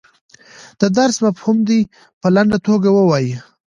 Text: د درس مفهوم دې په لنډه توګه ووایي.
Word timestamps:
د 0.79 0.81
درس 0.97 1.17
مفهوم 1.25 1.57
دې 1.69 1.79
په 2.21 2.27
لنډه 2.35 2.57
توګه 2.67 2.89
ووایي. 2.93 3.35